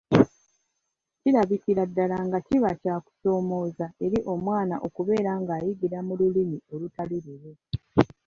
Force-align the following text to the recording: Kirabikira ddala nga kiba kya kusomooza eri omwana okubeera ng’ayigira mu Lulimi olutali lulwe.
Kirabikira 1.19 1.83
ddala 1.89 2.17
nga 2.27 2.39
kiba 2.47 2.71
kya 2.81 2.95
kusomooza 3.05 3.85
eri 4.05 4.19
omwana 4.33 4.75
okubeera 4.87 5.31
ng’ayigira 5.41 5.99
mu 6.07 6.13
Lulimi 6.19 6.57
olutali 6.73 7.17
lulwe. 7.25 7.53